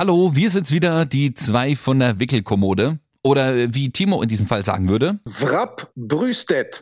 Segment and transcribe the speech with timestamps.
[0.00, 3.00] Hallo, wir sind's wieder, die zwei von der Wickelkommode.
[3.22, 5.20] Oder wie Timo in diesem Fall sagen würde.
[5.26, 6.80] Wrap Brüstedt.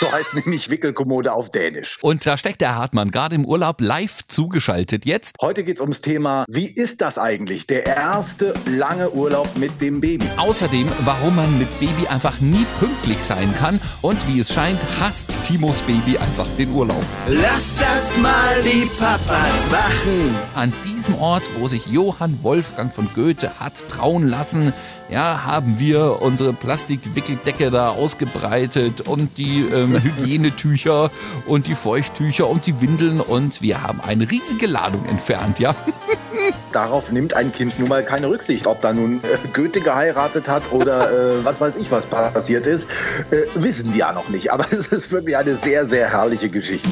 [0.00, 1.98] So heißt nämlich Wickelkommode auf Dänisch.
[2.00, 5.34] Und da steckt der Hartmann gerade im Urlaub live zugeschaltet jetzt.
[5.40, 7.66] Heute geht es ums Thema, wie ist das eigentlich?
[7.66, 10.26] Der erste lange Urlaub mit dem Baby.
[10.36, 15.42] Außerdem, warum man mit Baby einfach nie pünktlich sein kann und wie es scheint, hasst
[15.44, 17.02] Timos Baby einfach den Urlaub.
[17.26, 20.36] Lass das mal die Papas machen.
[20.54, 24.72] An diesem Ort, wo sich Johann Wolfgang von Goethe hat trauen lassen,
[25.10, 31.10] ja, haben wir unsere Plastikwickeldecke da ausgebreitet und die ähm, Hygienetücher
[31.46, 35.74] und die Feuchttücher und die Windeln und wir haben eine riesige Ladung entfernt, ja.
[36.72, 40.70] Darauf nimmt ein Kind nun mal keine Rücksicht, ob da nun äh, Goethe geheiratet hat
[40.72, 42.86] oder äh, was weiß ich, was passiert ist,
[43.30, 44.52] äh, wissen die ja noch nicht.
[44.52, 46.88] Aber es ist wirklich eine sehr, sehr herrliche Geschichte.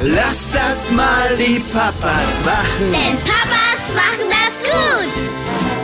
[0.00, 2.92] Lass das mal die Papas machen.
[2.92, 5.77] Denn Papas machen das gut.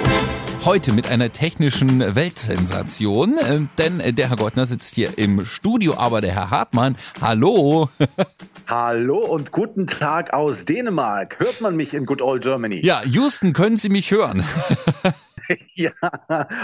[0.65, 6.23] Heute mit einer technischen Weltsensation, äh, denn der Herr Gottner sitzt hier im Studio, aber
[6.23, 7.91] der Herr Hartmann, hallo.
[8.67, 11.39] Hallo und guten Tag aus Dänemark.
[11.39, 12.81] Hört man mich in Good Old Germany?
[12.83, 14.43] Ja, Houston, können Sie mich hören?
[15.75, 15.91] ja,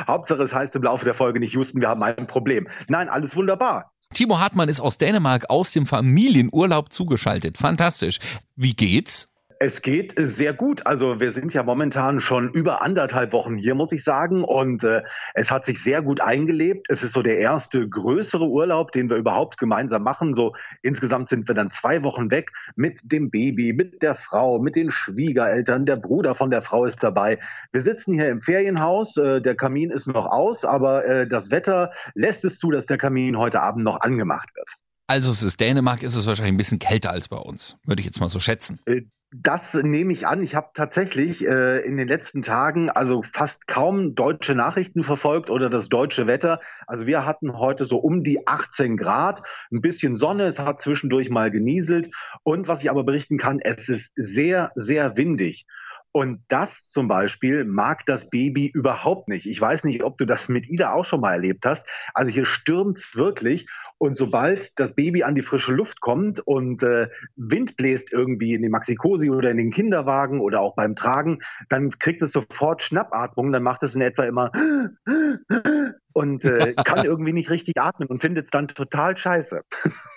[0.09, 2.69] Hauptsache es heißt im Laufe der Folge nicht Houston, wir haben ein Problem.
[2.89, 3.93] Nein, alles wunderbar.
[4.15, 7.59] Timo Hartmann ist aus Dänemark aus dem Familienurlaub zugeschaltet.
[7.59, 8.19] Fantastisch.
[8.56, 9.30] Wie geht's?
[9.62, 10.86] Es geht äh, sehr gut.
[10.86, 14.42] Also wir sind ja momentan schon über anderthalb Wochen hier, muss ich sagen.
[14.42, 15.03] Und äh,
[15.34, 16.86] es hat sich sehr gut eingelebt.
[16.89, 20.33] Es ist so der erste größere Urlaub, den wir überhaupt gemeinsam machen.
[20.33, 24.77] So insgesamt sind wir dann zwei Wochen weg mit dem Baby, mit der Frau, mit
[24.77, 25.84] den Schwiegereltern.
[25.84, 27.38] Der Bruder von der Frau ist dabei.
[27.70, 29.19] Wir sitzen hier im Ferienhaus.
[29.19, 32.97] Äh, der Kamin ist noch aus, aber äh, das Wetter lässt es zu, dass der
[32.97, 34.78] Kamin heute Abend noch angemacht wird.
[35.11, 38.06] Also es ist Dänemark, ist es wahrscheinlich ein bisschen kälter als bei uns, würde ich
[38.06, 38.78] jetzt mal so schätzen.
[38.86, 40.41] Äh, das nehme ich an.
[40.41, 45.69] Ich habe tatsächlich äh, in den letzten Tagen also fast kaum deutsche Nachrichten verfolgt oder
[45.69, 46.61] das deutsche Wetter.
[46.86, 51.28] Also wir hatten heute so um die 18 Grad, ein bisschen Sonne, es hat zwischendurch
[51.28, 52.15] mal genieselt.
[52.44, 55.66] Und was ich aber berichten kann, es ist sehr, sehr windig.
[56.12, 59.47] Und das zum Beispiel mag das Baby überhaupt nicht.
[59.47, 61.84] Ich weiß nicht, ob du das mit Ida auch schon mal erlebt hast.
[62.15, 63.66] Also hier stürmt's wirklich.
[64.03, 68.62] Und sobald das Baby an die frische Luft kommt und äh, Wind bläst irgendwie in
[68.62, 73.53] die Maxikosi oder in den Kinderwagen oder auch beim Tragen, dann kriegt es sofort Schnappatmung.
[73.53, 74.53] Dann macht es in etwa immer
[76.15, 79.61] und äh, kann irgendwie nicht richtig atmen und findet es dann total scheiße.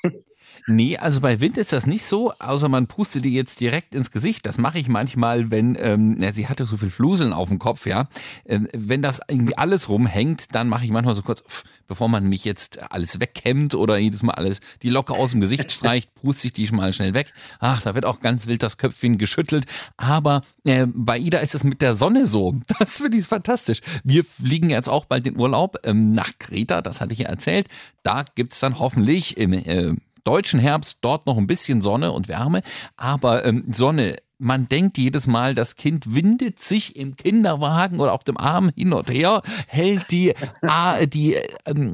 [0.67, 4.11] Nee, also bei Wind ist das nicht so, außer man pustet die jetzt direkt ins
[4.11, 4.45] Gesicht.
[4.45, 7.85] Das mache ich manchmal, wenn, ähm, ja, sie hatte so viel Fluseln auf dem Kopf,
[7.85, 8.07] ja.
[8.45, 11.43] Ähm, wenn das irgendwie alles rumhängt, dann mache ich manchmal so kurz,
[11.87, 15.71] bevor man mich jetzt alles wegkämmt oder jedes Mal alles die Locke aus dem Gesicht
[15.73, 17.33] streicht, puste ich die mal schnell weg.
[17.59, 19.65] Ach, da wird auch ganz wild das Köpfchen geschüttelt.
[19.97, 22.55] Aber äh, bei Ida ist es mit der Sonne so.
[22.79, 23.79] Das finde ich fantastisch.
[24.03, 27.67] Wir fliegen jetzt auch bald in Urlaub ähm, nach Kreta, das hatte ich ja erzählt.
[28.01, 32.61] Da gibt's dann hoffentlich im äh, deutschen Herbst dort noch ein bisschen Sonne und Wärme,
[32.97, 38.23] aber ähm, Sonne man denkt jedes Mal, das Kind windet sich im Kinderwagen oder auf
[38.23, 40.33] dem Arm hin und her, hält die,
[41.07, 41.43] die äh,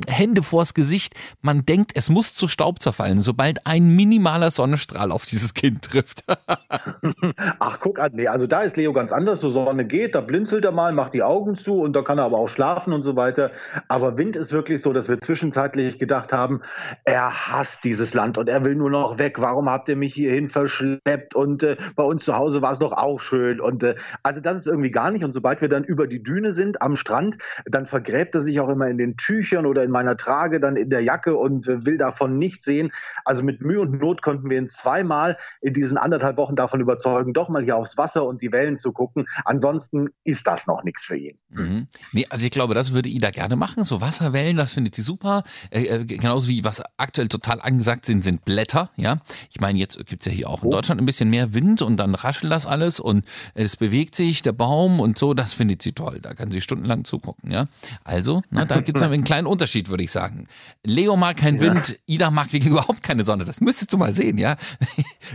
[0.07, 1.13] Hände vors Gesicht.
[1.41, 6.23] Man denkt, es muss zu Staub zerfallen, sobald ein minimaler Sonnenstrahl auf dieses Kind trifft.
[7.59, 9.41] Ach, guck an, nee, also da ist Leo ganz anders.
[9.41, 12.25] So Sonne geht, da blinzelt er mal, macht die Augen zu und da kann er
[12.25, 13.51] aber auch schlafen und so weiter.
[13.88, 16.61] Aber Wind ist wirklich so, dass wir zwischenzeitlich gedacht haben,
[17.05, 19.39] er hasst dieses Land und er will nur noch weg.
[19.39, 21.35] Warum habt ihr mich hierhin verschleppt?
[21.35, 23.59] Und äh, bei uns zu Hause war es doch auch schön.
[23.59, 25.23] Und äh, also das ist irgendwie gar nicht.
[25.23, 28.69] Und sobald wir dann über die Düne sind am Strand, dann vergräbt er sich auch
[28.69, 31.97] immer in den Tüchern oder in meiner Trage, dann in der Jacke und äh, will
[31.97, 32.91] davon nichts sehen.
[33.25, 37.33] Also mit Mühe und Not konnten wir ihn zweimal in diesen anderthalb Wochen davon überzeugen,
[37.33, 39.27] doch mal hier aufs Wasser und die Wellen zu gucken.
[39.45, 41.38] Ansonsten ist das noch nichts für ihn.
[41.50, 41.88] Mhm.
[42.13, 43.85] Nee, also ich glaube, das würde Ida gerne machen.
[43.85, 45.44] So Wasserwellen, das findet sie super.
[45.71, 48.91] Äh, äh genauso wie was aktuell total angesagt sind, sind Blätter.
[48.95, 49.19] Ja,
[49.50, 50.71] ich meine, jetzt gibt es ja hier auch in oh.
[50.71, 54.52] Deutschland ein bisschen mehr Wind und dann raschelt das alles und es bewegt sich, der
[54.52, 56.19] Baum und so, das findet sie toll.
[56.21, 57.68] Da kann sie stundenlang zugucken, ja.
[58.04, 60.48] Also, na, da gibt es einen kleinen Unterschied, würde ich sagen.
[60.83, 61.74] Leo mag keinen ja.
[61.74, 63.45] Wind, Ida mag wirklich überhaupt keine Sonne.
[63.45, 64.56] Das müsstest du mal sehen, ja.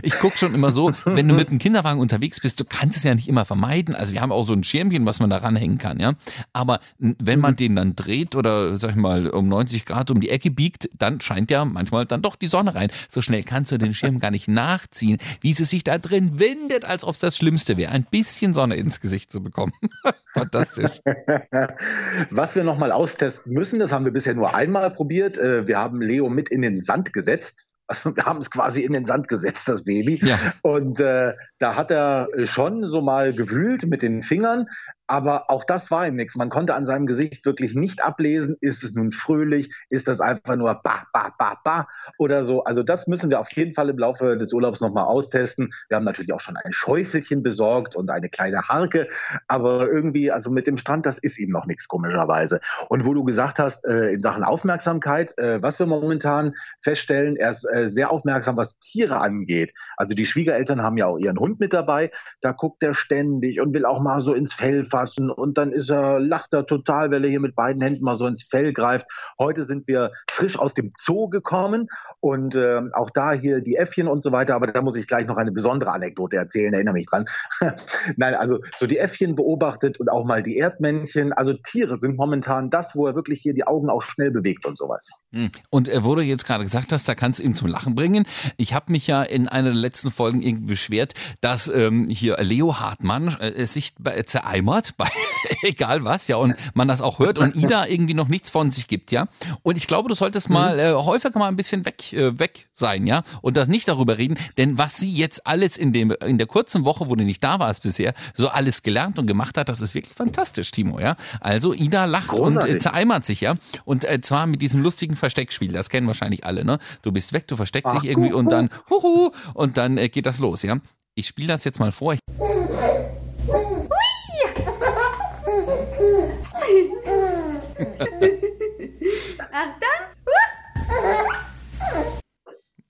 [0.01, 3.03] Ich gucke schon immer so, wenn du mit einem Kinderwagen unterwegs bist, du kannst es
[3.03, 3.95] ja nicht immer vermeiden.
[3.95, 6.13] Also wir haben auch so ein Schirmchen, was man da ranhängen kann, ja.
[6.53, 10.29] Aber wenn man den dann dreht oder, sag ich mal, um 90 Grad um die
[10.29, 12.89] Ecke biegt, dann scheint ja manchmal dann doch die Sonne rein.
[13.09, 16.74] So schnell kannst du den Schirm gar nicht nachziehen, wie sie sich da drin windet,
[16.83, 19.71] als ob es das Schlimmste wäre, ein bisschen Sonne ins Gesicht zu bekommen.
[20.33, 20.99] Fantastisch.
[22.31, 25.37] Was wir nochmal austesten müssen, das haben wir bisher nur einmal probiert.
[25.37, 28.93] Äh, wir haben Leo mit in den Sand gesetzt Also wir haben es quasi in
[28.93, 30.19] den Sand gesetzt, das Baby.
[30.25, 30.39] Ja.
[30.63, 34.67] Und äh, da hat er schon so mal gewühlt mit den Fingern,
[35.07, 36.35] aber auch das war ihm nichts.
[36.35, 40.55] Man konnte an seinem Gesicht wirklich nicht ablesen, ist es nun fröhlich, ist das einfach
[40.55, 41.87] nur ba, ba, ba, ba
[42.17, 42.63] oder so.
[42.63, 45.71] Also das müssen wir auf jeden Fall im Laufe des Urlaubs nochmal austesten.
[45.89, 49.07] Wir haben natürlich auch schon ein Schäufelchen besorgt und eine kleine Harke,
[49.47, 52.59] aber irgendwie, also mit dem Strand, das ist ihm noch nichts komischerweise.
[52.89, 57.51] Und wo du gesagt hast, äh, in Sachen Aufmerksamkeit, äh, was wir momentan feststellen, er
[57.51, 59.73] ist äh, sehr aufmerksam, was Tiere angeht.
[59.97, 62.11] Also die Schwiegereltern haben ja auch ihren Hund mit dabei,
[62.41, 65.89] da guckt er ständig und will auch mal so ins Fell fassen und dann ist
[65.89, 69.07] er, lacht er total, weil er hier mit beiden Händen mal so ins Fell greift.
[69.39, 71.87] Heute sind wir frisch aus dem Zoo gekommen
[72.19, 75.25] und äh, auch da hier die Äffchen und so weiter, aber da muss ich gleich
[75.25, 77.25] noch eine besondere Anekdote erzählen, erinnere mich dran.
[78.17, 81.33] Nein, also so die Äffchen beobachtet und auch mal die Erdmännchen.
[81.33, 84.77] Also Tiere sind momentan das, wo er wirklich hier die Augen auch schnell bewegt und
[84.77, 85.09] sowas.
[85.35, 85.51] Hm.
[85.69, 88.25] Und äh, wo du jetzt gerade gesagt hast, da kannst du ihm zum Lachen bringen.
[88.55, 92.79] Ich habe mich ja in einer der letzten Folgen irgendwie beschwert, dass ähm, hier Leo
[92.79, 95.09] Hartmann äh, sich bei, zereimert, bei
[95.63, 98.87] egal was, ja, und man das auch hört und Ida irgendwie noch nichts von sich
[98.87, 99.27] gibt, ja.
[99.63, 103.07] Und ich glaube, du solltest mal äh, häufiger mal ein bisschen weg, äh, weg sein,
[103.07, 106.47] ja, und das nicht darüber reden, denn was sie jetzt alles in dem in der
[106.47, 109.81] kurzen Woche, wo du nicht da warst bisher, so alles gelernt und gemacht hat, das
[109.81, 111.15] ist wirklich fantastisch, Timo, ja.
[111.39, 112.71] Also Ida lacht Großartig.
[112.71, 113.55] und äh, zereimert sich, ja,
[113.85, 116.79] und äh, zwar mit diesem lustigen Versteckspiel, das kennen wahrscheinlich alle, ne?
[117.01, 120.39] Du bist weg, du versteckst dich irgendwie und dann huhu und dann äh, geht das
[120.39, 120.79] los, ja.
[121.17, 122.13] Ich spiele das jetzt mal vor.
[122.13, 122.19] Ich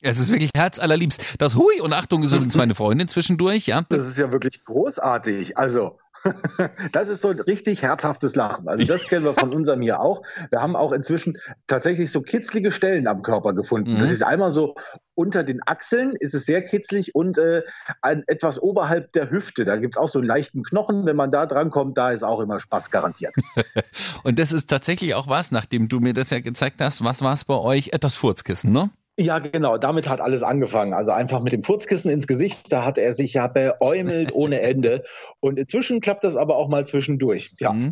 [0.02, 1.36] Es ist wirklich herzallerliebst.
[1.40, 3.86] Das Hui und Achtung ist übrigens meine Freundin zwischendurch, ja.
[3.90, 5.58] Das ist ja wirklich großartig.
[5.58, 5.98] Also,
[6.92, 8.68] das ist so ein richtig herzhaftes Lachen.
[8.68, 10.24] Also, das kennen wir von unserem hier auch.
[10.50, 11.38] Wir haben auch inzwischen
[11.68, 13.94] tatsächlich so kitzlige Stellen am Körper gefunden.
[13.94, 14.00] Mhm.
[14.00, 14.76] Das ist einmal so
[15.16, 17.64] unter den Achseln ist es sehr kitzlig und äh,
[18.02, 19.64] ein, etwas oberhalb der Hüfte.
[19.64, 21.06] Da gibt es auch so einen leichten Knochen.
[21.06, 23.34] Wenn man da drankommt, da ist auch immer Spaß garantiert.
[24.24, 27.34] Und das ist tatsächlich auch was, nachdem du mir das ja gezeigt hast, was war
[27.34, 27.94] es bei euch?
[27.94, 28.90] Etwas Furzkissen, ne?
[29.18, 29.78] Ja, genau.
[29.78, 30.94] Damit hat alles angefangen.
[30.94, 32.72] Also einfach mit dem Furzkissen ins Gesicht.
[32.72, 35.04] Da hat er sich ja beäumelt ohne Ende.
[35.40, 37.54] Und inzwischen klappt das aber auch mal zwischendurch.
[37.60, 37.72] Ja.
[37.72, 37.92] Mhm.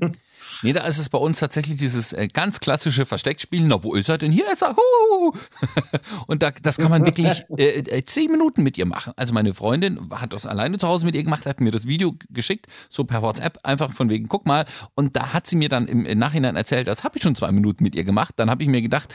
[0.64, 3.64] Nee, da ist es bei uns tatsächlich dieses äh, ganz klassische Versteckspiel.
[3.66, 4.34] Na, wo ist er denn?
[4.34, 4.75] Hier ist er.
[4.75, 5.34] Huhu.
[6.28, 9.14] Und da, das kann man wirklich äh, äh, zehn Minuten mit ihr machen.
[9.16, 12.16] Also meine Freundin hat das alleine zu Hause mit ihr gemacht, hat mir das Video
[12.31, 14.66] geschickt, so per WhatsApp, einfach von wegen, guck mal.
[14.96, 17.52] Und da hat sie mir dann im, im Nachhinein erzählt, das habe ich schon zwei
[17.54, 18.34] Minuten mit ihr gemacht.
[18.36, 19.08] Dann habe ich mir gedacht,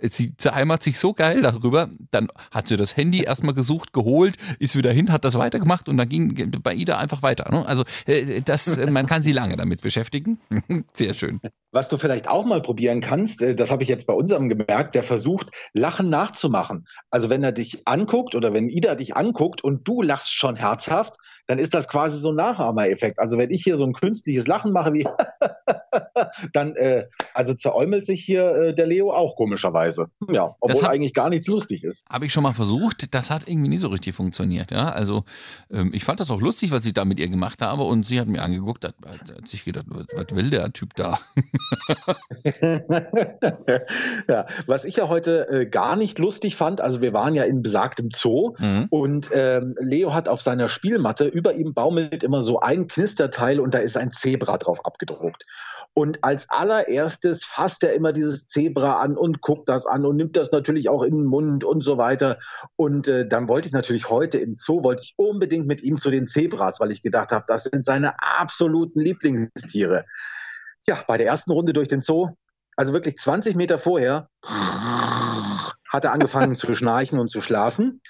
[0.00, 4.76] sie zereimert sich so geil darüber, dann hat sie das Handy erstmal gesucht, geholt, ist
[4.76, 7.50] wieder hin, hat das weitergemacht und dann ging bei Ida einfach weiter.
[7.50, 7.66] Ne?
[7.66, 10.38] Also äh, das, man kann sie lange damit beschäftigen.
[10.94, 11.40] Sehr schön.
[11.72, 14.94] Was du vielleicht auch mal probieren kannst, äh, das habe ich jetzt bei unserem gemerkt,
[14.94, 16.86] der versucht, Lachen nachzumachen.
[17.10, 21.16] Also wenn er dich anguckt oder wenn Ida dich anguckt und du lachst schon herzhaft,
[21.46, 23.18] dann ist das quasi so ein Nachahmereffekt.
[23.18, 25.06] Also wenn ich hier so ein künstliches Lachen mache wie
[26.52, 27.04] dann äh,
[27.34, 30.08] also zeräumelt sich hier äh, der Leo auch komischerweise.
[30.30, 32.04] Ja, obwohl hat- eigentlich gar nichts lustig ist.
[32.10, 34.70] Habe ich schon mal versucht, das hat irgendwie nie so richtig funktioniert.
[34.70, 34.90] Ja?
[34.90, 35.24] Also
[35.70, 38.18] ähm, ich fand das auch lustig, was ich da mit ihr gemacht habe und sie
[38.20, 41.18] hat mir angeguckt, hat, hat, sich gedacht, was, was will der Typ da?
[44.28, 47.62] ja, was ich ja heute äh, gar nicht lustig fand, also wir waren ja in
[47.62, 48.86] besagtem Zoo Mhm.
[48.90, 53.74] und ähm, Leo hat auf seiner Spielmatte, über ihm baumelt immer so ein Knisterteil und
[53.74, 55.44] da ist ein Zebra drauf abgedruckt.
[55.96, 60.36] Und als allererstes fasst er immer dieses Zebra an und guckt das an und nimmt
[60.36, 62.40] das natürlich auch in den Mund und so weiter.
[62.74, 66.10] Und äh, dann wollte ich natürlich heute im Zoo, wollte ich unbedingt mit ihm zu
[66.10, 70.04] den Zebras, weil ich gedacht habe, das sind seine absoluten Lieblingstiere.
[70.86, 72.30] Ja, bei der ersten Runde durch den Zoo,
[72.76, 78.00] also wirklich 20 Meter vorher, hat er angefangen zu schnarchen und zu schlafen.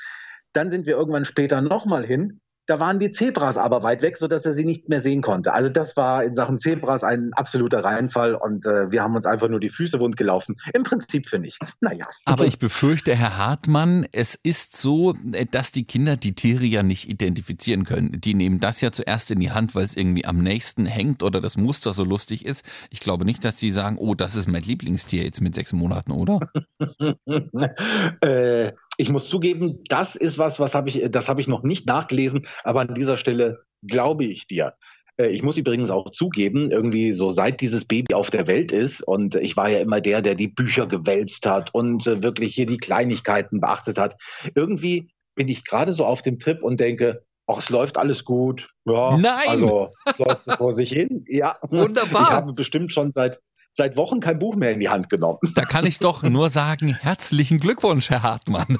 [0.54, 2.40] Dann sind wir irgendwann später nochmal hin.
[2.66, 5.52] Da waren die Zebras aber weit weg, sodass er sie nicht mehr sehen konnte.
[5.52, 9.48] Also das war in Sachen Zebras ein absoluter Reinfall und äh, wir haben uns einfach
[9.48, 10.56] nur die Füße wund gelaufen.
[10.72, 11.74] Im Prinzip für nichts.
[11.84, 12.06] Naja.
[12.24, 16.82] Aber ich befürchte, Herr Hartmann, es ist so, äh, dass die Kinder die Tiere ja
[16.82, 18.20] nicht identifizieren können.
[18.22, 21.42] Die nehmen das ja zuerst in die Hand, weil es irgendwie am nächsten hängt oder
[21.42, 22.64] das Muster so lustig ist.
[22.88, 26.12] Ich glaube nicht, dass sie sagen, oh, das ist mein Lieblingstier jetzt mit sechs Monaten,
[26.12, 26.40] oder?
[28.22, 31.86] äh, ich muss zugeben, das ist was, was habe ich, das habe ich noch nicht
[31.86, 34.74] nachgelesen, aber an dieser Stelle glaube ich dir.
[35.16, 39.02] Äh, Ich muss übrigens auch zugeben, irgendwie so seit dieses Baby auf der Welt ist
[39.02, 42.66] und ich war ja immer der, der die Bücher gewälzt hat und äh, wirklich hier
[42.66, 44.16] die Kleinigkeiten beachtet hat.
[44.54, 48.68] Irgendwie bin ich gerade so auf dem Trip und denke, ach, es läuft alles gut.
[48.84, 49.48] Ja, Nein!
[49.48, 51.24] Also es läuft so vor sich hin.
[51.28, 51.56] Ja.
[51.62, 52.22] Wunderbar.
[52.22, 53.40] Ich habe bestimmt schon seit
[53.76, 55.38] seit Wochen kein Buch mehr in die Hand genommen.
[55.56, 58.78] Da kann ich doch nur sagen, herzlichen Glückwunsch, Herr Hartmann.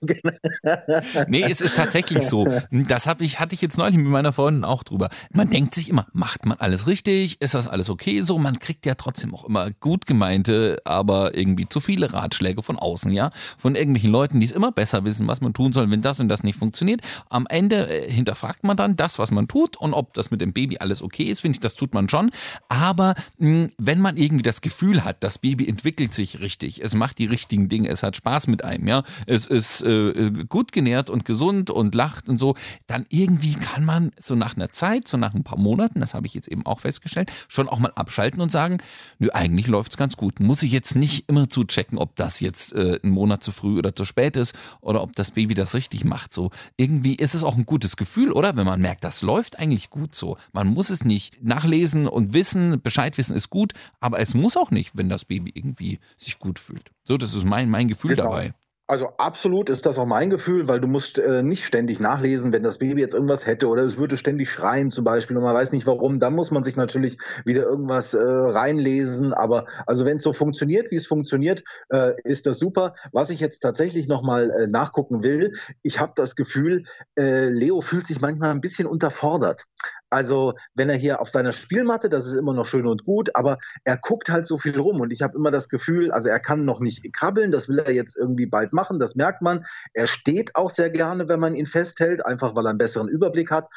[1.28, 2.46] nee, es ist tatsächlich so.
[2.70, 5.08] Das hab ich, hatte ich jetzt neulich mit meiner Freundin auch drüber.
[5.32, 7.40] Man denkt sich immer, macht man alles richtig?
[7.40, 8.38] Ist das alles okay so?
[8.38, 13.12] Man kriegt ja trotzdem auch immer gut gemeinte, aber irgendwie zu viele Ratschläge von außen,
[13.12, 13.30] ja?
[13.56, 16.28] Von irgendwelchen Leuten, die es immer besser wissen, was man tun soll, wenn das und
[16.28, 17.00] das nicht funktioniert.
[17.30, 20.52] Am Ende äh, hinterfragt man dann das, was man tut und ob das mit dem
[20.52, 22.30] Baby alles okay ist, finde ich, das tut man schon.
[22.68, 27.18] Aber mh, wenn man irgendwie das Gefühl hat, das Baby entwickelt sich richtig, es macht
[27.18, 31.24] die richtigen Dinge, es hat Spaß mit einem, ja, es ist äh, gut genährt und
[31.24, 32.56] gesund und lacht und so,
[32.86, 36.26] dann irgendwie kann man so nach einer Zeit, so nach ein paar Monaten, das habe
[36.26, 38.78] ich jetzt eben auch festgestellt, schon auch mal abschalten und sagen,
[39.18, 40.40] nö, eigentlich läuft es ganz gut.
[40.40, 43.78] Muss ich jetzt nicht immer zu checken, ob das jetzt äh, ein Monat zu früh
[43.78, 46.32] oder zu spät ist oder ob das Baby das richtig macht.
[46.32, 48.56] So irgendwie ist es auch ein gutes Gefühl, oder?
[48.56, 50.36] Wenn man merkt, das läuft eigentlich gut so.
[50.52, 54.70] Man muss es nicht nachlesen und wissen, Bescheid wissen ist gut, aber es muss auch
[54.70, 56.90] nicht, wenn das Baby irgendwie sich gut fühlt.
[57.02, 58.24] So, das ist mein, mein Gefühl genau.
[58.24, 58.54] dabei.
[58.92, 62.62] Also absolut ist das auch mein Gefühl, weil du musst äh, nicht ständig nachlesen, wenn
[62.62, 65.72] das Baby jetzt irgendwas hätte oder es würde ständig schreien zum Beispiel und man weiß
[65.72, 69.32] nicht warum, dann muss man sich natürlich wieder irgendwas äh, reinlesen.
[69.32, 72.94] Aber also wenn es so funktioniert, wie es funktioniert, äh, ist das super.
[73.12, 76.84] Was ich jetzt tatsächlich nochmal äh, nachgucken will, ich habe das Gefühl,
[77.16, 79.64] äh, Leo fühlt sich manchmal ein bisschen unterfordert.
[80.12, 83.56] Also wenn er hier auf seiner Spielmatte, das ist immer noch schön und gut, aber
[83.84, 86.66] er guckt halt so viel rum und ich habe immer das Gefühl, also er kann
[86.66, 89.64] noch nicht krabbeln, das will er jetzt irgendwie bald machen, das merkt man.
[89.94, 93.50] Er steht auch sehr gerne, wenn man ihn festhält, einfach weil er einen besseren Überblick
[93.50, 93.68] hat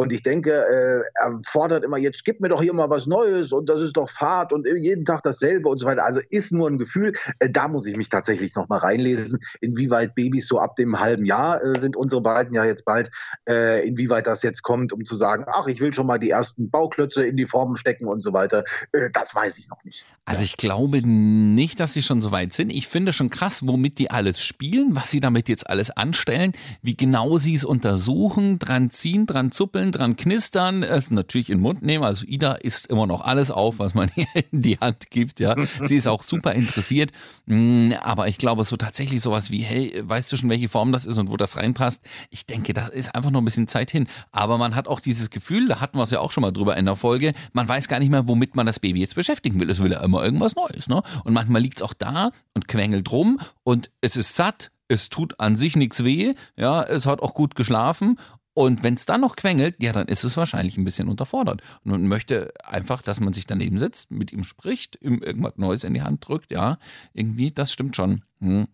[0.00, 3.52] und ich denke, äh, er fordert immer, jetzt gib mir doch hier mal was Neues
[3.52, 6.06] und das ist doch Fahrt und jeden Tag dasselbe und so weiter.
[6.06, 7.12] Also ist nur ein Gefühl.
[7.38, 11.26] Äh, da muss ich mich tatsächlich noch mal reinlesen, inwieweit Babys so ab dem halben
[11.26, 13.10] Jahr äh, sind unsere beiden ja jetzt bald,
[13.46, 16.70] äh, inwieweit das jetzt kommt, um zu sagen, ach, ich will schon mal die ersten
[16.70, 18.64] Bauklötze in die Formen stecken und so weiter.
[18.92, 20.06] Äh, das weiß ich noch nicht.
[20.24, 22.72] Also ich glaube nicht, dass sie schon so weit sind.
[22.72, 26.96] Ich finde schon krass, womit die alles spielen, was sie damit jetzt alles anstellen, wie
[26.96, 31.82] genau sie es untersuchen, dran ziehen, dran zuppeln dran knistern, es natürlich in den Mund
[31.82, 32.04] nehmen.
[32.04, 35.40] Also Ida isst immer noch alles auf, was man ihr in die Hand gibt.
[35.40, 37.10] Ja, sie ist auch super interessiert.
[37.46, 41.06] Mm, aber ich glaube, so tatsächlich sowas wie, hey, weißt du schon, welche Form das
[41.06, 42.02] ist und wo das reinpasst?
[42.30, 44.06] Ich denke, da ist einfach noch ein bisschen Zeit hin.
[44.32, 46.76] Aber man hat auch dieses Gefühl, da hatten wir es ja auch schon mal drüber
[46.76, 49.70] in der Folge, man weiß gar nicht mehr, womit man das Baby jetzt beschäftigen will.
[49.70, 50.88] Es will ja immer irgendwas Neues.
[50.88, 51.02] Ne?
[51.24, 55.38] Und manchmal liegt es auch da und quengelt rum und es ist satt, es tut
[55.38, 58.18] an sich nichts weh, ja, es hat auch gut geschlafen
[58.54, 61.62] und wenn es dann noch quengelt, ja, dann ist es wahrscheinlich ein bisschen unterfordert.
[61.84, 65.84] Und man möchte einfach, dass man sich daneben sitzt, mit ihm spricht, ihm irgendwas Neues
[65.84, 66.50] in die Hand drückt.
[66.50, 66.78] Ja,
[67.12, 68.24] irgendwie, das stimmt schon.
[68.40, 68.66] Hm.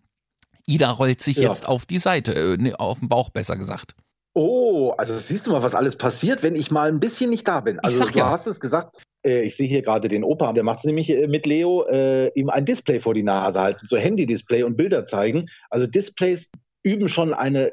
[0.65, 1.49] Ida rollt sich ja.
[1.49, 3.95] jetzt auf die Seite, äh, nee, auf den Bauch besser gesagt.
[4.33, 7.61] Oh, also siehst du mal, was alles passiert, wenn ich mal ein bisschen nicht da
[7.61, 7.79] bin.
[7.79, 8.29] Also du ja.
[8.29, 11.27] hast es gesagt, äh, ich sehe hier gerade den Opa, der macht es nämlich äh,
[11.27, 15.49] mit Leo, äh, ihm ein Display vor die Nase halten, so Handy-Display und Bilder zeigen.
[15.69, 16.49] Also Displays
[16.83, 17.71] üben schon eine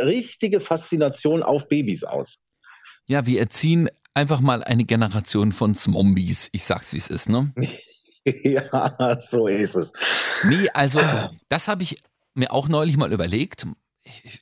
[0.00, 2.38] richtige Faszination auf Babys aus.
[3.06, 6.48] Ja, wir erziehen einfach mal eine Generation von Zombies.
[6.52, 7.52] Ich sag's, wie es ist, ne?
[8.24, 9.92] ja, so ist es.
[10.44, 11.00] Nee, also,
[11.48, 11.98] das habe ich
[12.34, 13.66] mir auch neulich mal überlegt.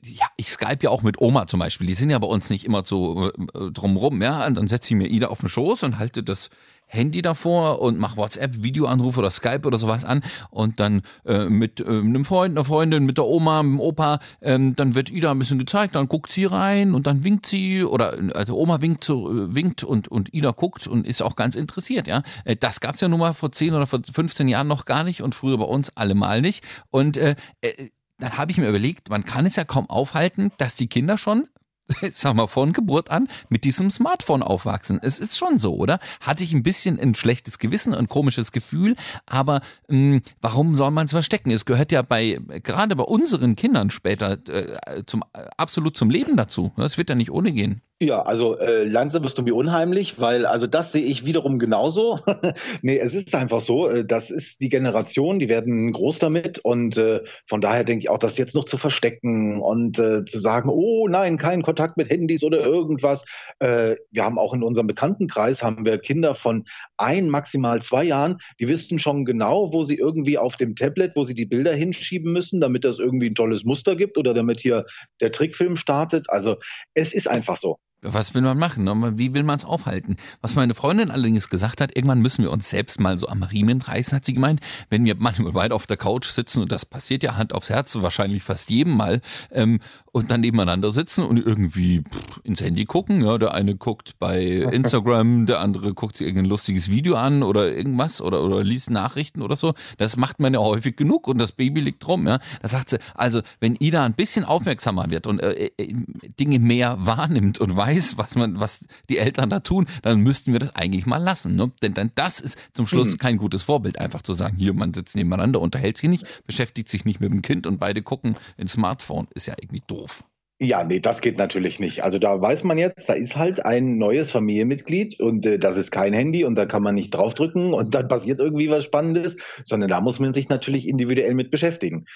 [0.03, 1.87] Ja, ich Skype ja auch mit Oma zum Beispiel.
[1.87, 4.47] Die sind ja bei uns nicht immer so äh, drumrum, ja.
[4.47, 6.51] Und dann setze ich mir Ida auf den Schoß und halte das
[6.95, 11.81] Handy davor und mach WhatsApp, Videoanruf oder Skype oder sowas an und dann äh, mit
[11.81, 15.31] äh, einem Freund, einer Freundin, mit der Oma, mit dem Opa, ähm, dann wird Ida
[15.31, 19.05] ein bisschen gezeigt, dann guckt sie rein und dann winkt sie oder also Oma winkt,
[19.05, 22.23] so, äh, winkt und, und Ida guckt und ist auch ganz interessiert, ja.
[22.45, 25.23] Äh, das gab's ja nun mal vor 10 oder vor 15 Jahren noch gar nicht
[25.23, 26.65] und früher bei uns allemal nicht.
[26.91, 30.77] Und äh, äh, dann habe ich mir überlegt, man kann es ja kaum aufhalten, dass
[30.77, 31.49] die Kinder schon
[32.13, 34.99] sag mal, von Geburt an mit diesem Smartphone aufwachsen.
[35.03, 35.99] Es ist schon so, oder?
[36.21, 40.91] Hatte ich ein bisschen ein schlechtes Gewissen, ein komisches Gefühl, aber mh, hm, warum soll
[40.91, 41.51] man es verstecken?
[41.51, 45.25] Es gehört ja bei, gerade bei unseren Kindern später äh, zum,
[45.57, 46.73] absolut zum Leben dazu.
[46.77, 47.83] Es wird ja nicht ohne gehen.
[48.05, 52.21] Ja, also äh, langsam bist du mir unheimlich, weil also das sehe ich wiederum genauso.
[52.83, 56.99] nee, es ist einfach so, äh, das ist die Generation, die werden groß damit und
[56.99, 60.69] äh, von daher denke ich auch, das jetzt noch zu verstecken und äh, zu sagen,
[60.69, 63.25] oh nein, kein Kontakt mit Handys oder irgendwas.
[63.59, 66.65] Äh, wir haben auch in unserem Bekanntenkreis haben wir Kinder von
[66.99, 71.25] ein, maximal zwei Jahren, die wissen schon genau, wo sie irgendwie auf dem Tablet, wo
[71.25, 74.85] sie die Bilder hinschieben müssen, damit das irgendwie ein tolles Muster gibt oder damit hier
[75.23, 76.29] der Trickfilm startet.
[76.29, 76.57] Also
[76.93, 77.79] es ist einfach so.
[78.05, 78.85] Was will man machen?
[78.85, 79.13] Ne?
[79.17, 80.17] Wie will man es aufhalten?
[80.41, 83.81] Was meine Freundin allerdings gesagt hat, irgendwann müssen wir uns selbst mal so am Riemen
[83.81, 84.61] reißen, hat sie gemeint.
[84.91, 87.95] Wenn wir manchmal beide auf der Couch sitzen, und das passiert ja Hand aufs Herz,
[87.97, 89.21] wahrscheinlich fast jedem Mal,
[89.51, 89.81] ähm,
[90.13, 93.23] und dann nebeneinander sitzen und irgendwie pff, ins Handy gucken.
[93.23, 97.73] Ja, der eine guckt bei Instagram, der andere guckt sich irgendein lustiges Video an oder
[97.73, 99.75] irgendwas oder, oder liest Nachrichten oder so.
[99.99, 102.27] Das macht man ja häufig genug und das Baby liegt rum.
[102.27, 102.39] Ja.
[102.63, 105.95] Da sagt sie, also wenn Ida ein bisschen aufmerksamer wird und äh, äh,
[106.39, 110.53] Dinge mehr wahrnimmt und weiß, weiß, was man, was die Eltern da tun, dann müssten
[110.53, 111.57] wir das eigentlich mal lassen.
[111.57, 111.73] Ne?
[111.83, 113.19] Denn dann das ist zum Schluss mhm.
[113.19, 117.05] kein gutes Vorbild, einfach zu sagen, hier, man sitzt nebeneinander, unterhält sich nicht, beschäftigt sich
[117.05, 119.29] nicht mit dem Kind und beide gucken ins Smartphone.
[119.35, 120.25] Ist ja irgendwie doof.
[120.61, 122.05] Ja, nee, das geht natürlich nicht.
[122.05, 125.91] Also da weiß man jetzt, da ist halt ein neues Familienmitglied und äh, das ist
[125.91, 129.91] kein Handy und da kann man nicht draufdrücken und dann passiert irgendwie was Spannendes, sondern
[129.91, 132.07] da muss man sich natürlich individuell mit beschäftigen.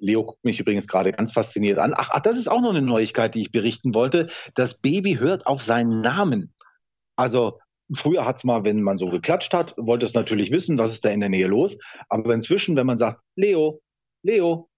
[0.00, 1.94] Leo guckt mich übrigens gerade ganz fasziniert an.
[1.96, 4.28] Ach, ach, das ist auch noch eine Neuigkeit, die ich berichten wollte.
[4.54, 6.54] Das Baby hört auf seinen Namen.
[7.16, 7.58] Also
[7.94, 11.04] früher hat es mal, wenn man so geklatscht hat, wollte es natürlich wissen, was ist
[11.04, 11.76] da in der Nähe los.
[12.08, 13.80] Aber inzwischen, wenn man sagt, Leo,
[14.22, 14.68] Leo,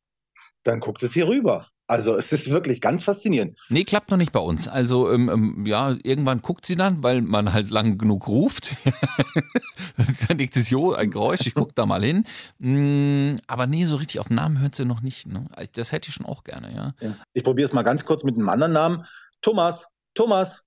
[0.62, 1.69] dann guckt es hier rüber.
[1.90, 3.58] Also es ist wirklich ganz faszinierend.
[3.68, 4.68] Nee, klappt noch nicht bei uns.
[4.68, 8.76] Also ähm, ähm, ja, irgendwann guckt sie dann, weil man halt lang genug ruft.
[10.28, 12.24] dann denkt sie, jo, ein Geräusch, ich gucke da mal hin.
[12.60, 15.26] Mm, aber nee, so richtig auf den Namen hört sie noch nicht.
[15.26, 15.48] Ne?
[15.50, 16.94] Also, das hätte ich schon auch gerne, ja.
[17.00, 17.16] ja.
[17.32, 19.04] Ich probiere es mal ganz kurz mit einem anderen Namen.
[19.42, 20.64] Thomas, Thomas.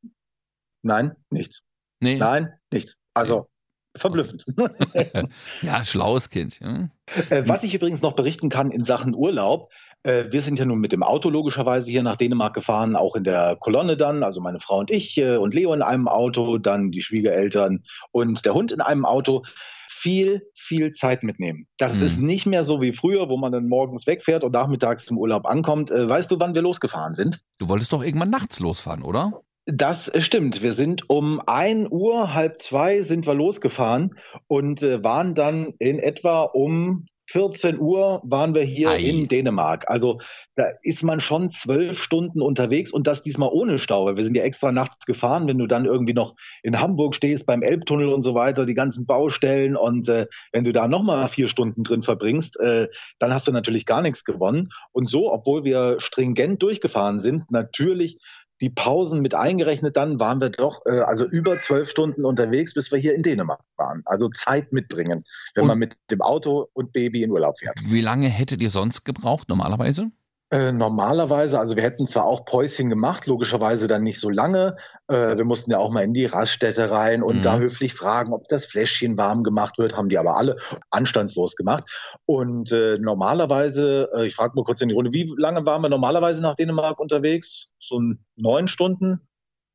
[0.81, 1.61] Nein, nichts.
[2.01, 2.17] Nee.
[2.17, 2.97] Nein, nichts.
[3.13, 3.47] Also
[3.95, 4.43] verblüffend.
[5.61, 6.59] ja, schlaues Kind.
[6.59, 6.89] Ja.
[7.29, 9.71] Äh, was ich übrigens noch berichten kann in Sachen Urlaub,
[10.03, 13.55] wir sind ja nun mit dem Auto logischerweise hier nach Dänemark gefahren, auch in der
[13.59, 17.01] Kolonne dann, also meine Frau und ich äh, und Leo in einem Auto, dann die
[17.01, 19.43] Schwiegereltern und der Hund in einem Auto.
[19.89, 21.67] Viel, viel Zeit mitnehmen.
[21.77, 22.03] Das mhm.
[22.03, 25.45] ist nicht mehr so wie früher, wo man dann morgens wegfährt und nachmittags zum Urlaub
[25.45, 25.91] ankommt.
[25.91, 27.39] Äh, weißt du, wann wir losgefahren sind?
[27.57, 29.43] Du wolltest doch irgendwann nachts losfahren, oder?
[29.65, 30.61] Das stimmt.
[30.61, 34.15] Wir sind um ein Uhr, halb zwei sind wir losgefahren
[34.47, 38.99] und waren dann in etwa um 14 Uhr waren wir hier Ei.
[38.99, 39.89] in Dänemark.
[39.89, 40.19] Also
[40.55, 44.15] da ist man schon zwölf Stunden unterwegs und das diesmal ohne Stau.
[44.15, 47.61] Wir sind ja extra nachts gefahren, wenn du dann irgendwie noch in Hamburg stehst beim
[47.61, 51.83] Elbtunnel und so weiter, die ganzen Baustellen und äh, wenn du da nochmal vier Stunden
[51.83, 52.87] drin verbringst, äh,
[53.19, 54.69] dann hast du natürlich gar nichts gewonnen.
[54.91, 58.17] Und so, obwohl wir stringent durchgefahren sind, natürlich
[58.63, 62.93] die Pausen mit eingerechnet, dann waren wir doch äh, also über zwölf Stunden unterwegs, bis
[62.93, 64.03] wir hier in Dänemark waren.
[64.05, 67.77] Also Zeit mitbringen, wenn und man mit dem Auto und Baby in Urlaub fährt.
[67.83, 70.11] Wie lange hättet ihr sonst gebraucht normalerweise?
[70.53, 74.77] Äh, normalerweise, also wir hätten zwar auch Päuschen gemacht, logischerweise dann nicht so lange.
[75.07, 77.41] Äh, wir mussten ja auch mal in die Raststätte rein und mhm.
[77.41, 80.57] da höflich fragen, ob das Fläschchen warm gemacht wird, haben die aber alle
[80.91, 81.85] anstandslos gemacht.
[82.27, 85.89] Und äh, normalerweise, äh, ich frage mal kurz in die Runde, wie lange waren wir
[85.89, 87.71] normalerweise nach Dänemark unterwegs?
[87.79, 87.99] So
[88.35, 89.27] neun Stunden?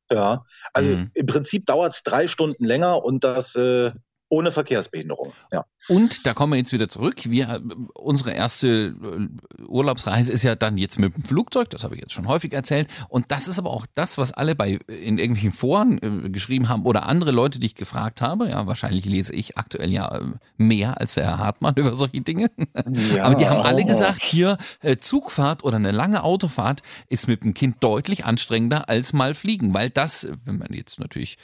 [0.09, 1.11] Ja, also mhm.
[1.13, 3.91] im Prinzip dauert es drei Stunden länger und das äh,
[4.29, 5.33] ohne Verkehrsbehinderung.
[5.51, 5.65] Ja.
[5.87, 7.15] Und da kommen wir jetzt wieder zurück.
[7.25, 7.61] Wir,
[7.95, 8.95] unsere erste
[9.57, 12.53] äh, Urlaubsreise ist ja dann jetzt mit dem Flugzeug, das habe ich jetzt schon häufig
[12.53, 12.87] erzählt.
[13.09, 16.85] Und das ist aber auch das, was alle bei in irgendwelchen Foren äh, geschrieben haben
[16.85, 18.49] oder andere Leute, die ich gefragt habe.
[18.49, 20.25] Ja, wahrscheinlich lese ich aktuell ja äh,
[20.57, 22.51] mehr als der Herr Hartmann über solche Dinge.
[23.15, 24.57] Ja, aber die haben alle gesagt, hier
[24.99, 29.89] Zugfahrt oder eine lange Autofahrt ist mit dem Kind deutlich anstrengender als mal fliegen, weil
[29.89, 31.37] das, wenn man jetzt natürlich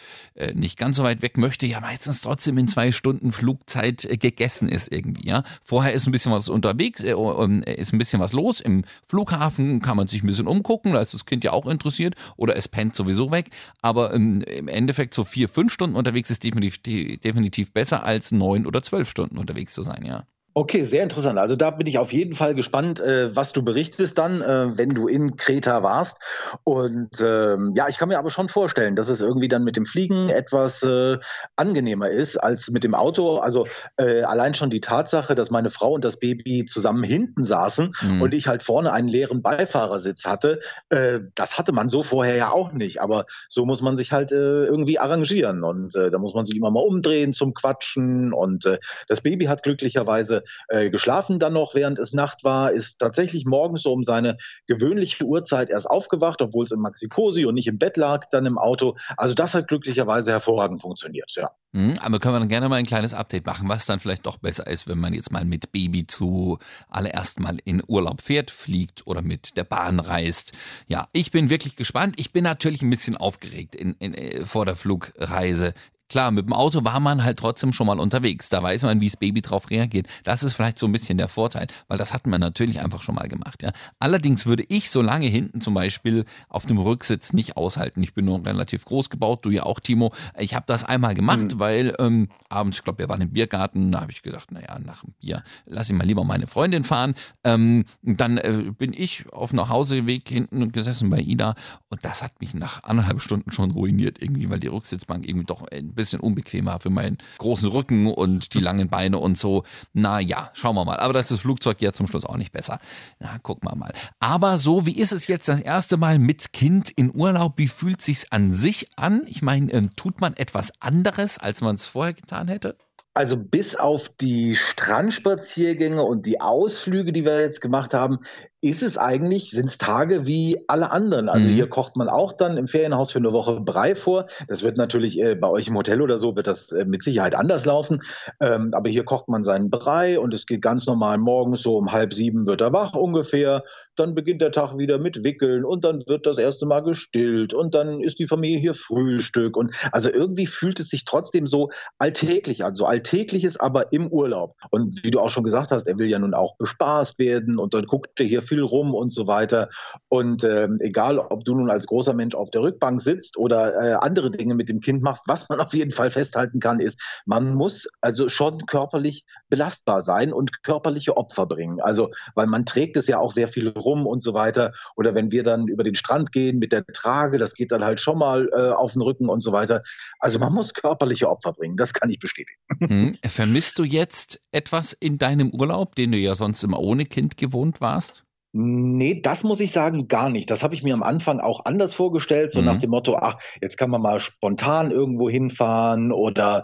[0.53, 4.67] nicht ganz so weit weg möchte, ja meistens trotzdem in zwei Stunden Flugzeit äh, gegessen
[4.67, 5.29] ist irgendwie.
[5.29, 8.83] Ja, vorher ist ein bisschen was unterwegs, äh, äh, ist ein bisschen was los im
[9.05, 12.57] Flughafen, kann man sich ein bisschen umgucken, da ist das Kind ja auch interessiert oder
[12.57, 13.49] es pennt sowieso weg.
[13.81, 18.65] Aber ähm, im Endeffekt so vier, fünf Stunden unterwegs ist definitiv, definitiv besser als neun
[18.65, 20.03] oder zwölf Stunden unterwegs zu sein.
[20.05, 20.25] Ja.
[20.57, 21.37] Okay, sehr interessant.
[21.37, 24.91] Also da bin ich auf jeden Fall gespannt, äh, was du berichtest dann, äh, wenn
[24.91, 26.17] du in Kreta warst.
[26.63, 29.85] Und ähm, ja, ich kann mir aber schon vorstellen, dass es irgendwie dann mit dem
[29.85, 31.17] Fliegen etwas äh,
[31.57, 33.39] angenehmer ist als mit dem Auto.
[33.39, 37.93] Also äh, allein schon die Tatsache, dass meine Frau und das Baby zusammen hinten saßen
[38.01, 38.21] mhm.
[38.21, 42.51] und ich halt vorne einen leeren Beifahrersitz hatte, äh, das hatte man so vorher ja
[42.51, 43.01] auch nicht.
[43.01, 46.71] Aber so muss man sich halt äh, irgendwie arrangieren und da muss man sich immer
[46.71, 48.31] mal umdrehen zum Quatschen.
[48.31, 48.65] Und
[49.09, 53.83] das Baby hat glücklicherweise äh, geschlafen dann noch, während es Nacht war, ist tatsächlich morgens
[53.83, 57.97] so um seine gewöhnliche Uhrzeit erst aufgewacht, obwohl es im Maxikosi und nicht im Bett
[57.97, 58.95] lag, dann im Auto.
[59.17, 61.51] Also das hat glücklicherweise hervorragend funktioniert, ja.
[61.75, 64.37] Mhm, aber können wir dann gerne mal ein kleines Update machen, was dann vielleicht doch
[64.37, 69.05] besser ist, wenn man jetzt mal mit Baby zu allererst mal in Urlaub fährt, fliegt
[69.05, 70.53] oder mit der Bahn reist.
[70.87, 72.15] Ja, ich bin wirklich gespannt.
[72.17, 75.73] Ich bin natürlich ein bisschen aufgeregt in, in, äh, vor der Flugreise
[76.07, 78.49] Klar, mit dem Auto war man halt trotzdem schon mal unterwegs.
[78.49, 80.07] Da weiß man, wie das Baby drauf reagiert.
[80.23, 83.15] Das ist vielleicht so ein bisschen der Vorteil, weil das hat man natürlich einfach schon
[83.15, 83.63] mal gemacht.
[83.63, 83.71] Ja.
[83.99, 88.03] Allerdings würde ich so lange hinten zum Beispiel auf dem Rücksitz nicht aushalten.
[88.03, 90.13] Ich bin nur relativ groß gebaut, du ja auch, Timo.
[90.37, 91.59] Ich habe das einmal gemacht, mhm.
[91.59, 95.01] weil ähm, abends, ich glaube, wir waren im Biergarten, da habe ich gedacht, naja, nach
[95.01, 97.15] dem Bier lass ich mal lieber meine Freundin fahren.
[97.43, 101.55] Ähm, dann äh, bin ich auf dem Nachhauseweg hinten gesessen bei Ida
[101.89, 105.65] und das hat mich nach anderthalb Stunden schon ruiniert irgendwie, weil die Rücksitzbank irgendwie doch
[105.95, 109.63] ein bisschen unbequemer für meinen großen Rücken und die langen Beine und so.
[109.93, 110.97] Na ja, schauen wir mal.
[110.97, 112.79] Aber das ist das Flugzeug ja zum Schluss auch nicht besser.
[113.19, 113.93] Na, gucken wir mal.
[114.19, 117.53] Aber so, wie ist es jetzt das erste Mal mit Kind in Urlaub?
[117.57, 119.23] Wie fühlt sich's an sich an?
[119.27, 122.77] Ich meine, äh, tut man etwas anderes, als man es vorher getan hätte?
[123.17, 128.19] Also bis auf die Strandspaziergänge und die Ausflüge, die wir jetzt gemacht haben,
[128.59, 131.29] ist es eigentlich, sind es Tage wie alle anderen.
[131.29, 131.53] Also mhm.
[131.53, 134.25] hier kocht man auch dann im Ferienhaus für eine Woche Brei vor.
[134.49, 137.35] Das wird natürlich äh, bei euch im Hotel oder so, wird das äh, mit Sicherheit
[137.35, 138.01] anders laufen.
[138.41, 141.93] Ähm, aber hier kocht man seinen Brei und es geht ganz normal morgens so um
[141.93, 143.63] halb sieben wird er wach ungefähr
[143.99, 147.73] dann beginnt der Tag wieder mit Wickeln und dann wird das erste Mal gestillt und
[147.75, 152.63] dann ist die Familie hier Frühstück und also irgendwie fühlt es sich trotzdem so alltäglich
[152.63, 154.55] an, so alltägliches, aber im Urlaub.
[154.71, 157.73] Und wie du auch schon gesagt hast, er will ja nun auch bespaßt werden und
[157.73, 159.69] dann guckt er hier viel rum und so weiter.
[160.09, 163.93] Und äh, egal, ob du nun als großer Mensch auf der Rückbank sitzt oder äh,
[163.93, 167.53] andere Dinge mit dem Kind machst, was man auf jeden Fall festhalten kann, ist, man
[167.55, 171.79] muss also schon körperlich belastbar sein und körperliche Opfer bringen.
[171.81, 174.73] Also, weil man trägt es ja auch sehr viel rum und so weiter.
[174.95, 177.99] Oder wenn wir dann über den Strand gehen mit der Trage, das geht dann halt
[177.99, 179.83] schon mal äh, auf den Rücken und so weiter.
[180.19, 182.59] Also man muss körperliche Opfer bringen, das kann ich bestätigen.
[182.85, 183.17] Hm.
[183.25, 187.81] Vermisst du jetzt etwas in deinem Urlaub, den du ja sonst immer ohne Kind gewohnt
[187.81, 188.25] warst?
[188.57, 190.49] Nee, das muss ich sagen, gar nicht.
[190.49, 192.65] Das habe ich mir am Anfang auch anders vorgestellt, so mhm.
[192.65, 196.63] nach dem Motto, ach, jetzt kann man mal spontan irgendwo hinfahren oder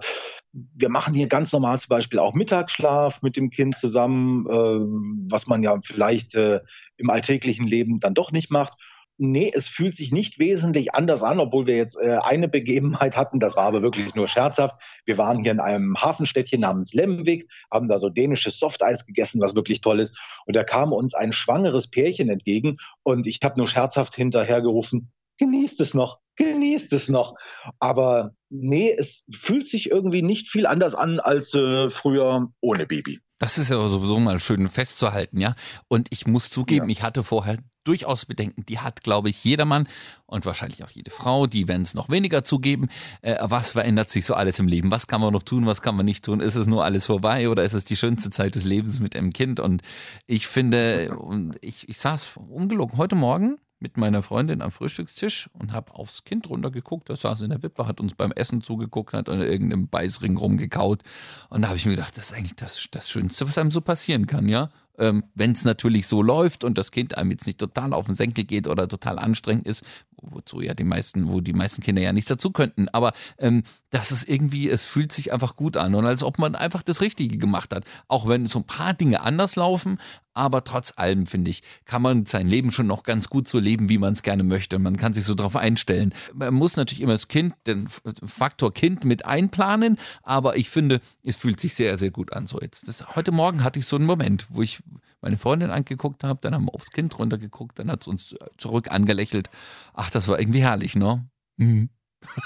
[0.54, 5.48] wir machen hier ganz normal zum Beispiel auch Mittagsschlaf mit dem Kind zusammen, äh, was
[5.48, 6.60] man ja vielleicht äh,
[6.98, 8.74] im alltäglichen Leben dann doch nicht macht.
[9.18, 13.40] Nee, es fühlt sich nicht wesentlich anders an, obwohl wir jetzt äh, eine Begebenheit hatten.
[13.40, 14.82] Das war aber wirklich nur scherzhaft.
[15.06, 19.54] Wir waren hier in einem Hafenstädtchen namens Lemwig, haben da so dänisches Softeis gegessen, was
[19.54, 20.18] wirklich toll ist.
[20.48, 25.80] Und da kam uns ein schwangeres Pärchen entgegen und ich habe nur scherzhaft hinterhergerufen, genießt
[25.82, 27.36] es noch, genießt es noch.
[27.80, 33.20] Aber nee, es fühlt sich irgendwie nicht viel anders an als äh, früher ohne Baby.
[33.40, 35.56] Das ist ja sowieso mal schön festzuhalten, ja.
[35.88, 36.92] Und ich muss zugeben, ja.
[36.92, 38.64] ich hatte vorher durchaus Bedenken.
[38.68, 39.88] Die hat, glaube ich, jedermann
[40.28, 42.90] und wahrscheinlich auch jede Frau, die werden es noch weniger zugeben.
[43.22, 44.92] Äh, was verändert sich so alles im Leben?
[44.92, 45.66] Was kann man noch tun?
[45.66, 46.40] Was kann man nicht tun?
[46.40, 49.34] Ist es nur alles vorbei oder ist es die schönste Zeit des Lebens mit einem
[49.34, 49.60] Kind?
[49.60, 49.82] Und
[50.28, 51.18] ich finde,
[51.62, 56.50] ich, ich saß ungelogen heute Morgen mit meiner Freundin am Frühstückstisch und habe aufs Kind
[56.50, 57.10] runtergeguckt.
[57.10, 61.02] Das saß in der Wippe, hat uns beim Essen zugeguckt, hat an irgendeinem Beißring rumgekaut.
[61.50, 63.82] Und da habe ich mir gedacht, das ist eigentlich das, das Schönste, was einem so
[63.82, 67.60] passieren kann, ja ähm, wenn es natürlich so läuft und das Kind einem jetzt nicht
[67.60, 69.84] total auf den Senkel geht oder total anstrengend ist,
[70.22, 72.90] wozu ja die meisten, wo die meisten Kinder ja nichts dazu könnten.
[72.90, 76.56] Aber ähm, das ist irgendwie, es fühlt sich einfach gut an und als ob man
[76.56, 77.84] einfach das Richtige gemacht hat.
[78.08, 79.98] Auch wenn so ein paar Dinge anders laufen,
[80.34, 83.90] aber trotz allem, finde ich, kann man sein Leben schon noch ganz gut so leben,
[83.90, 84.78] wie man es gerne möchte.
[84.78, 86.14] Und man kann sich so darauf einstellen.
[86.34, 91.36] Man muss natürlich immer das Kind, den Faktor Kind mit einplanen, aber ich finde, es
[91.36, 92.48] fühlt sich sehr, sehr gut an.
[92.48, 92.88] So jetzt.
[92.88, 94.80] Das, heute Morgen hatte ich so einen Moment, wo ich
[95.22, 98.92] meine Freundin angeguckt habe, dann haben wir aufs Kind runtergeguckt, dann hat es uns zurück
[98.92, 99.50] angelächelt.
[99.94, 101.28] Ach, das war irgendwie herrlich, ne?
[101.58, 101.90] Mhm.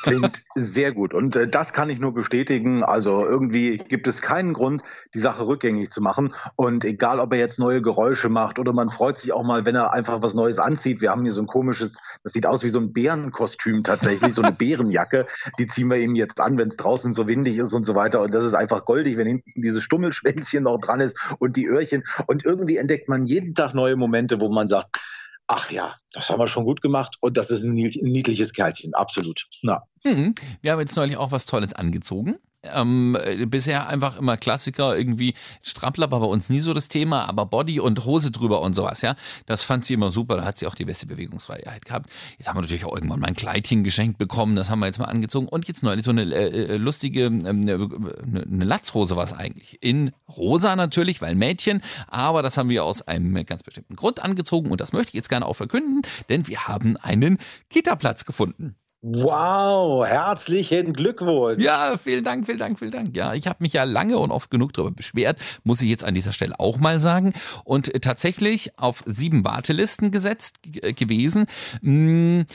[0.03, 1.13] Klingt sehr gut.
[1.13, 2.83] Und äh, das kann ich nur bestätigen.
[2.83, 4.81] Also irgendwie gibt es keinen Grund,
[5.13, 6.33] die Sache rückgängig zu machen.
[6.55, 9.75] Und egal, ob er jetzt neue Geräusche macht oder man freut sich auch mal, wenn
[9.75, 11.01] er einfach was Neues anzieht.
[11.01, 14.41] Wir haben hier so ein komisches, das sieht aus wie so ein Bärenkostüm tatsächlich, so
[14.41, 15.27] eine Bärenjacke.
[15.59, 18.21] Die ziehen wir ihm jetzt an, wenn es draußen so windig ist und so weiter.
[18.21, 22.03] Und das ist einfach goldig, wenn hinten dieses Stummelschwänzchen noch dran ist und die Öhrchen.
[22.27, 24.97] Und irgendwie entdeckt man jeden Tag neue Momente, wo man sagt,
[25.47, 29.47] ach ja, das haben wir schon gut gemacht und das ist ein niedliches Kerlchen, absolut.
[29.61, 29.83] Na.
[30.03, 30.33] Mhm.
[30.61, 32.37] Wir haben jetzt neulich auch was Tolles angezogen.
[32.73, 37.45] Ähm, bisher einfach immer Klassiker, irgendwie Strappler war bei uns nie so das Thema, aber
[37.45, 39.15] Body und Hose drüber und sowas, ja.
[39.45, 42.09] Das fand sie immer super, da hat sie auch die beste Bewegungsfreiheit gehabt.
[42.37, 44.99] Jetzt haben wir natürlich auch irgendwann mal ein Kleidchen geschenkt bekommen, das haben wir jetzt
[44.99, 49.23] mal angezogen und jetzt neulich so eine äh, äh lustige, ähm, eine, eine Latzhose war
[49.23, 49.77] es eigentlich.
[49.81, 54.71] In rosa natürlich, weil Mädchen, aber das haben wir aus einem ganz bestimmten Grund angezogen
[54.71, 57.37] und das möchte ich jetzt gerne auch verkünden, denn wir haben einen
[57.69, 58.75] Kita-Platz gefunden.
[59.07, 61.61] Wow, herzlichen Glückwunsch.
[61.61, 63.15] Ja, vielen Dank, vielen Dank, vielen Dank.
[63.15, 66.15] Ja, ich habe mich ja lange und oft genug darüber beschwert, muss ich jetzt an
[66.15, 67.33] dieser Stelle auch mal sagen.
[67.65, 71.45] Und tatsächlich auf sieben Wartelisten gesetzt gewesen.
[71.83, 72.45] Hm,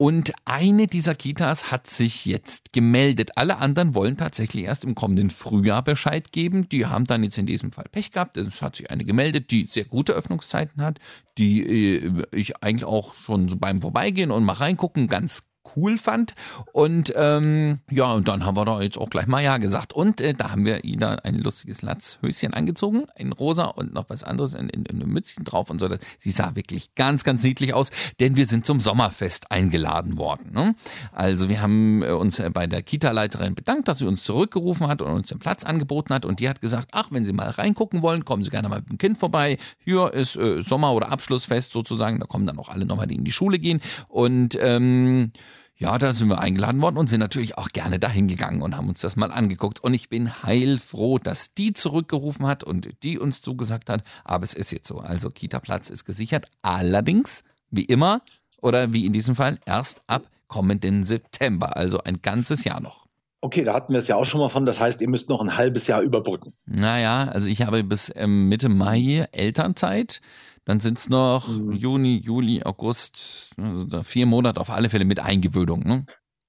[0.00, 3.32] Und eine dieser Kitas hat sich jetzt gemeldet.
[3.34, 6.68] Alle anderen wollen tatsächlich erst im kommenden Frühjahr Bescheid geben.
[6.68, 8.36] Die haben dann jetzt in diesem Fall Pech gehabt.
[8.36, 11.00] Es hat sich eine gemeldet, die sehr gute Öffnungszeiten hat,
[11.36, 16.34] die äh, ich eigentlich auch schon so beim Vorbeigehen und mal reingucken ganz cool fand.
[16.72, 19.92] Und ähm, ja, und dann haben wir da jetzt auch gleich mal Ja gesagt.
[19.92, 24.24] Und äh, da haben wir Ida ein lustiges Latzhöschen angezogen, in rosa und noch was
[24.24, 25.88] anderes in, in, in einem Mützchen drauf und so.
[26.18, 30.52] Sie sah wirklich ganz, ganz niedlich aus, denn wir sind zum Sommerfest eingeladen worden.
[30.52, 30.74] Ne?
[31.12, 35.02] Also wir haben äh, uns äh, bei der Kita-Leiterin bedankt, dass sie uns zurückgerufen hat
[35.02, 36.24] und uns den Platz angeboten hat.
[36.24, 38.90] Und die hat gesagt, ach, wenn Sie mal reingucken wollen, kommen Sie gerne mal mit
[38.90, 39.58] dem Kind vorbei.
[39.84, 42.18] Hier ist äh, Sommer- oder Abschlussfest sozusagen.
[42.18, 43.80] Da kommen dann auch alle nochmal, die in die Schule gehen.
[44.08, 45.32] Und ähm,
[45.78, 48.88] ja, da sind wir eingeladen worden und sind natürlich auch gerne dahin gegangen und haben
[48.88, 49.78] uns das mal angeguckt.
[49.78, 54.02] Und ich bin heilfroh, dass die zurückgerufen hat und die uns zugesagt hat.
[54.24, 54.98] Aber es ist jetzt so.
[54.98, 56.46] Also Kita-Platz ist gesichert.
[56.62, 58.22] Allerdings, wie immer,
[58.60, 61.76] oder wie in diesem Fall, erst ab kommenden September.
[61.76, 63.06] Also ein ganzes Jahr noch.
[63.40, 64.66] Okay, da hatten wir es ja auch schon mal von.
[64.66, 66.54] Das heißt, ihr müsst noch ein halbes Jahr überbrücken.
[66.66, 70.20] Naja, also ich habe bis ähm, Mitte Mai Elternzeit.
[70.68, 71.72] Dann sind es noch mhm.
[71.72, 75.80] Juni, Juli, August, also vier Monate auf alle Fälle mit Eingewöhnung.
[75.80, 76.04] Ne?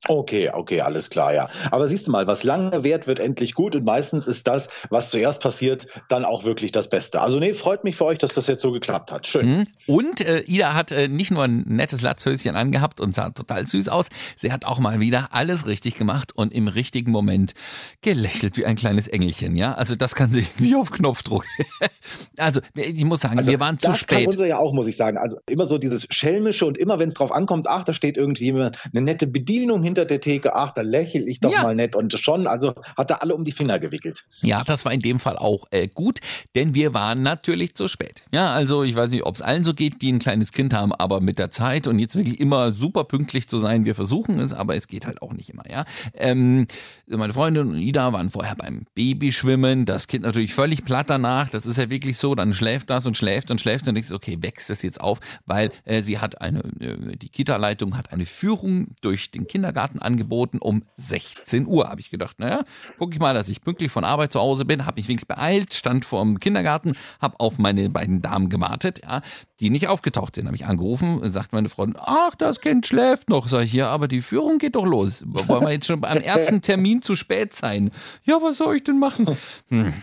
[0.08, 1.50] Okay, okay, alles klar, ja.
[1.72, 5.10] Aber siehst du mal, was lange währt, wird endlich gut und meistens ist das, was
[5.10, 7.22] zuerst passiert, dann auch wirklich das Beste.
[7.22, 9.28] Also nee, freut mich für euch, dass das jetzt so geklappt hat.
[9.28, 9.58] Schön.
[9.58, 9.68] Mhm.
[9.88, 13.90] Und äh, Ida hat äh, nicht nur ein nettes Latzhöschen angehabt und sah total süß
[13.90, 14.08] aus,
[14.38, 17.54] sie hat auch mal wieder alles richtig gemacht und im richtigen Moment
[18.02, 19.74] gelächelt wie ein kleines Engelchen, ja?
[19.74, 21.44] Also das kann sie irgendwie auf Knopfdruck.
[22.38, 24.28] also ich muss sagen, also, wir waren zu spät.
[24.28, 25.18] Das ja auch, muss ich sagen.
[25.18, 28.52] Also immer so dieses schelmische und immer wenn es drauf ankommt, ach, da steht irgendwie
[28.52, 31.64] eine nette Bedienung hinter der Theke, ach, da lächle ich doch ja.
[31.64, 34.24] mal nett und schon, also hat er alle um die Finger gewickelt.
[34.42, 36.20] Ja, das war in dem Fall auch äh, gut,
[36.56, 38.24] denn wir waren natürlich zu spät.
[38.32, 40.94] Ja, also ich weiß nicht, ob es allen so geht, die ein kleines Kind haben,
[40.94, 44.54] aber mit der Zeit und jetzt wirklich immer super pünktlich zu sein, wir versuchen es,
[44.54, 45.86] aber es geht halt auch nicht immer, ja.
[46.14, 46.68] Ähm,
[47.08, 51.66] meine Freundin und Ida waren vorher beim Babyschwimmen, das Kind natürlich völlig platt danach, das
[51.66, 54.70] ist ja wirklich so, dann schläft das und schläft und schläft und denkst, okay, wächst
[54.70, 59.32] das jetzt auf, weil äh, sie hat eine, äh, die Kita-Leitung hat eine Führung durch
[59.32, 61.90] den Kindergarten Kindergarten angeboten um 16 Uhr.
[61.90, 62.64] Habe ich gedacht, naja,
[62.98, 65.74] gucke ich mal, dass ich pünktlich von Arbeit zu Hause bin, habe mich wirklich beeilt,
[65.74, 69.22] stand vor dem Kindergarten, habe auf meine beiden Damen gewartet, ja,
[69.60, 70.48] die nicht aufgetaucht sind.
[70.48, 73.48] Habe ich angerufen, sagt meine Freundin, ach, das Kind schläft noch.
[73.48, 75.24] Sag ich, ja, aber die Führung geht doch los.
[75.26, 77.92] Wollen wir jetzt schon am ersten Termin zu spät sein?
[78.24, 79.38] Ja, was soll ich denn machen?
[79.70, 79.94] Hm.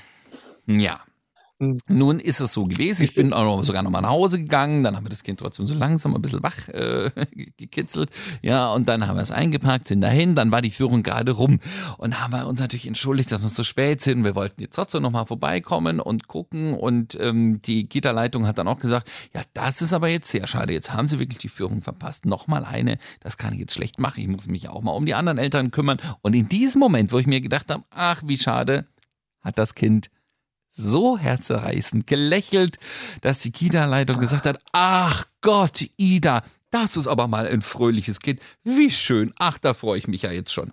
[0.66, 1.00] Ja,
[1.58, 1.78] hm.
[1.88, 3.04] Nun ist es so gewesen.
[3.04, 4.84] Ich bin auch noch, sogar noch mal nach Hause gegangen.
[4.84, 7.10] Dann haben wir das Kind trotzdem so langsam ein bisschen wach äh,
[7.56, 8.10] gekitzelt.
[8.42, 10.34] Ja, und dann haben wir es eingepackt, sind dahin.
[10.34, 11.60] Dann war die Führung gerade rum.
[11.96, 14.22] Und haben wir uns natürlich entschuldigt, dass wir so spät sind.
[14.22, 16.74] Wir wollten jetzt trotzdem noch mal vorbeikommen und gucken.
[16.74, 20.74] Und ähm, die Kita-Leitung hat dann auch gesagt, ja, das ist aber jetzt sehr schade.
[20.74, 22.26] Jetzt haben sie wirklich die Führung verpasst.
[22.26, 22.98] Nochmal eine.
[23.20, 24.20] Das kann ich jetzt schlecht machen.
[24.20, 25.96] Ich muss mich auch mal um die anderen Eltern kümmern.
[26.20, 28.86] Und in diesem Moment, wo ich mir gedacht habe, ach, wie schade,
[29.40, 30.10] hat das Kind
[30.76, 32.78] so herzerreißend gelächelt,
[33.22, 38.40] dass die Kita-Leitung gesagt hat, ach Gott, Ida, das ist aber mal ein fröhliches Kind.
[38.62, 39.32] Wie schön.
[39.38, 40.72] Ach, da freue ich mich ja jetzt schon.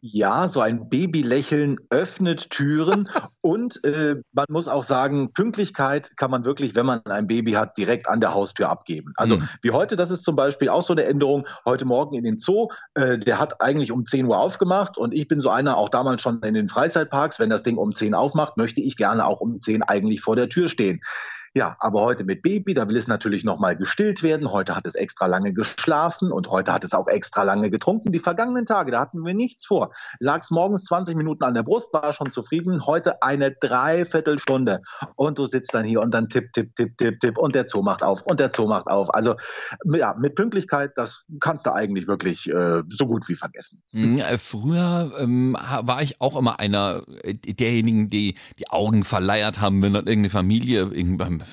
[0.00, 3.08] Ja, so ein Babylächeln öffnet Türen
[3.40, 7.76] und äh, man muss auch sagen, Pünktlichkeit kann man wirklich, wenn man ein Baby hat,
[7.76, 9.12] direkt an der Haustür abgeben.
[9.16, 9.48] Also mhm.
[9.62, 11.46] wie heute, das ist zum Beispiel auch so eine Änderung.
[11.64, 15.28] Heute Morgen in den Zoo, äh, der hat eigentlich um 10 Uhr aufgemacht und ich
[15.28, 18.56] bin so einer, auch damals schon in den Freizeitparks, wenn das Ding um 10 aufmacht,
[18.56, 21.00] möchte ich gerne auch um 10 eigentlich vor der Tür stehen.
[21.56, 24.52] Ja, aber heute mit Baby, da will es natürlich nochmal gestillt werden.
[24.52, 28.12] Heute hat es extra lange geschlafen und heute hat es auch extra lange getrunken.
[28.12, 29.94] Die vergangenen Tage, da hatten wir nichts vor.
[30.20, 32.84] Lag es morgens 20 Minuten an der Brust, war schon zufrieden.
[32.84, 34.82] Heute eine Dreiviertelstunde.
[35.14, 37.80] Und du sitzt dann hier und dann tipp, tipp, tipp, tipp, tipp und der Zoo
[37.80, 39.14] macht auf und der Zoo macht auf.
[39.14, 39.36] Also
[39.90, 43.82] ja, mit Pünktlichkeit, das kannst du eigentlich wirklich äh, so gut wie vergessen.
[43.92, 49.62] Mhm, äh, früher ähm, war ich auch immer einer äh, derjenigen, die die Augen verleiert
[49.62, 51.45] haben, wenn dann irgendeine Familie irgendwann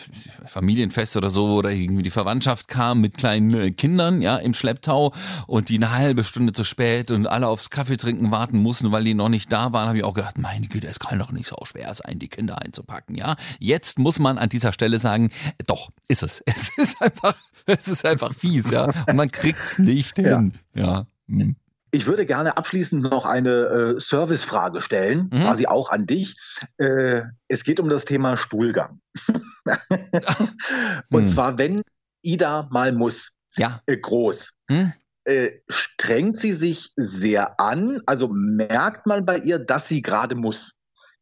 [0.45, 5.13] Familienfest oder so oder irgendwie die Verwandtschaft kam mit kleinen äh, Kindern, ja, im Schlepptau
[5.47, 9.03] und die eine halbe Stunde zu spät und alle aufs Kaffee trinken warten mussten, weil
[9.03, 11.47] die noch nicht da waren, habe ich auch gedacht, meine Güte, es kann doch nicht
[11.47, 13.35] so schwer sein, die Kinder einzupacken, ja.
[13.59, 15.31] Jetzt muss man an dieser Stelle sagen,
[15.65, 16.43] doch, ist es.
[16.53, 18.85] Es ist einfach, es ist einfach fies, ja.
[18.85, 20.83] Und man kriegt's nicht hin, ja.
[20.83, 21.05] ja.
[21.27, 21.55] Hm.
[21.93, 25.41] Ich würde gerne abschließend noch eine äh, Servicefrage stellen, mhm.
[25.41, 26.35] quasi auch an dich.
[26.77, 28.99] Äh, es geht um das Thema Stuhlgang.
[31.09, 31.27] Und hm.
[31.27, 31.81] zwar, wenn
[32.21, 33.81] Ida mal muss, ja.
[33.85, 34.93] äh, groß, hm?
[35.25, 38.01] äh, strengt sie sich sehr an?
[38.05, 40.73] Also merkt man bei ihr, dass sie gerade muss?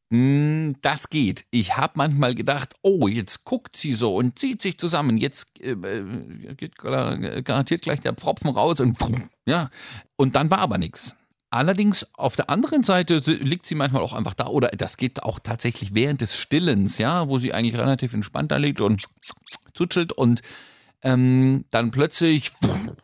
[0.10, 1.46] Mm, Das geht.
[1.52, 5.18] Ich habe manchmal gedacht, oh, jetzt guckt sie so und zieht sich zusammen.
[5.18, 8.98] Jetzt äh, äh, geht gar- garantiert gleich der Pfropfen raus und
[9.46, 9.70] ja.
[10.18, 11.16] Und dann war aber nichts.
[11.52, 15.38] Allerdings auf der anderen Seite liegt sie manchmal auch einfach da oder das geht auch
[15.40, 19.04] tatsächlich während des Stillens, ja, wo sie eigentlich relativ entspannt da liegt und
[19.74, 20.42] zutschelt und
[21.04, 22.52] ähm, dann plötzlich,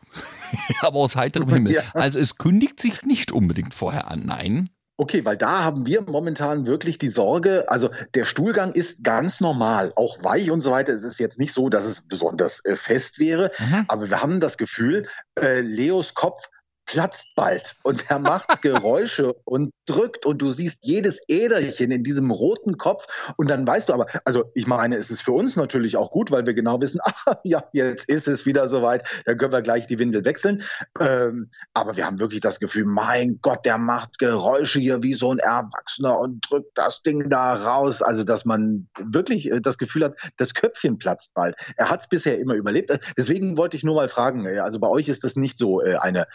[0.80, 1.74] aber aus heiterem Himmel.
[1.74, 1.82] Ja.
[1.92, 4.70] Also es kündigt sich nicht unbedingt vorher an, nein.
[4.96, 9.92] Okay, weil da haben wir momentan wirklich die Sorge, also der Stuhlgang ist ganz normal,
[9.94, 10.92] auch weich und so weiter.
[10.92, 13.84] Es ist jetzt nicht so, dass es besonders äh, fest wäre, Mhm.
[13.86, 15.06] aber wir haben das Gefühl,
[15.40, 16.48] äh, Leos Kopf
[16.88, 22.30] platzt bald und er macht Geräusche und drückt und du siehst jedes Äderchen in diesem
[22.30, 25.96] roten Kopf und dann weißt du aber, also ich meine, es ist für uns natürlich
[25.96, 29.52] auch gut, weil wir genau wissen, ah, ja, jetzt ist es wieder soweit, dann können
[29.52, 30.62] wir gleich die Windel wechseln.
[30.98, 35.30] Ähm, aber wir haben wirklich das Gefühl, mein Gott, der macht Geräusche hier wie so
[35.30, 38.02] ein Erwachsener und drückt das Ding da raus.
[38.02, 41.54] Also, dass man wirklich äh, das Gefühl hat, das Köpfchen platzt bald.
[41.76, 42.90] Er hat es bisher immer überlebt.
[42.90, 45.80] Äh, Deswegen wollte ich nur mal fragen, äh, also bei euch ist das nicht so
[45.80, 46.26] eine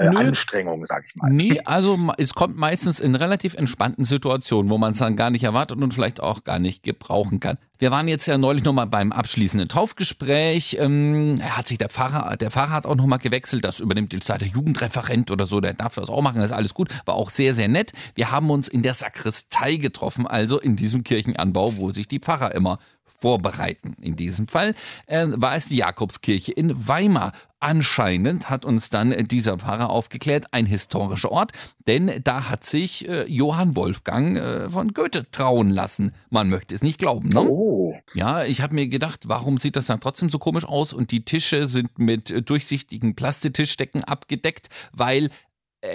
[0.00, 0.16] äh, Nö.
[0.16, 1.30] Anstrengung, sag ich mal.
[1.30, 5.44] Nee, also es kommt meistens in relativ entspannten Situationen, wo man es dann gar nicht
[5.44, 7.58] erwartet und vielleicht auch gar nicht gebrauchen kann.
[7.78, 10.76] Wir waren jetzt ja neulich nochmal beim abschließenden Taufgespräch.
[10.78, 13.64] Ähm, hat sich der Pfarrer, der Pfarrer hat auch nochmal gewechselt.
[13.64, 15.60] Das übernimmt jetzt der Jugendreferent oder so.
[15.60, 16.36] Der darf das auch machen.
[16.40, 16.88] Das ist alles gut.
[17.04, 17.92] War auch sehr, sehr nett.
[18.14, 22.54] Wir haben uns in der Sakristei getroffen, also in diesem Kirchenanbau, wo sich die Pfarrer
[22.54, 22.78] immer
[23.20, 23.96] vorbereiten.
[24.00, 24.74] In diesem Fall
[25.06, 27.32] äh, war es die Jakobskirche in Weimar.
[27.62, 31.52] Anscheinend hat uns dann dieser Pfarrer aufgeklärt, ein historischer Ort,
[31.86, 36.12] denn da hat sich äh, Johann Wolfgang äh, von Goethe trauen lassen.
[36.30, 37.42] Man möchte es nicht glauben, ne?
[37.42, 41.10] Oh, Ja, ich habe mir gedacht, warum sieht das dann trotzdem so komisch aus und
[41.10, 45.28] die Tische sind mit äh, durchsichtigen Plastiktischdecken abgedeckt, weil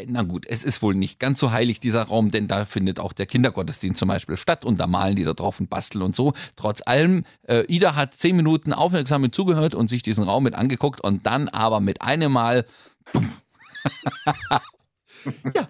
[0.08, 3.14] na gut, es ist wohl nicht ganz so heilig, dieser Raum, denn da findet auch
[3.14, 6.34] der Kindergottesdienst zum Beispiel statt und da malen die da drauf und basteln und so.
[6.56, 10.56] Trotz allem, äh, Ida hat zehn Minuten aufmerksam mit zugehört und sich diesen Raum mit
[10.56, 12.66] angeguckt und dann aber mit einem Mal.
[15.56, 15.70] ja.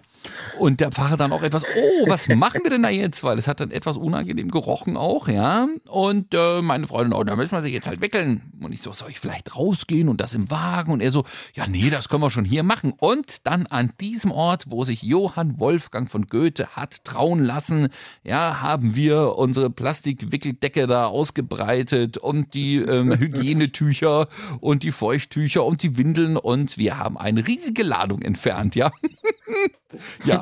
[0.58, 3.22] Und der Pfarrer dann auch etwas, oh, was machen wir denn da jetzt?
[3.24, 5.68] Weil es hat dann etwas unangenehm gerochen auch, ja.
[5.86, 8.42] Und äh, meine Freundin, oh, da müssen wir sich jetzt halt wickeln.
[8.60, 10.92] Und ich so, soll ich vielleicht rausgehen und das im Wagen?
[10.92, 12.94] Und er so, ja, nee, das können wir schon hier machen.
[12.98, 17.88] Und dann an diesem Ort, wo sich Johann Wolfgang von Goethe hat trauen lassen,
[18.24, 24.28] ja, haben wir unsere Plastikwickeldecke da ausgebreitet und die ähm, Hygienetücher
[24.60, 28.90] und die Feuchttücher und die Windeln und wir haben eine riesige Ladung entfernt, ja.
[30.24, 30.40] ja,